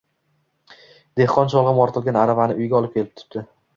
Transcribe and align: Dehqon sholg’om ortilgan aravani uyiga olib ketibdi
Dehqon 1.21 1.51
sholg’om 1.55 1.83
ortilgan 1.85 2.19
aravani 2.23 2.57
uyiga 2.63 2.79
olib 2.81 2.95
ketibdi 2.97 3.45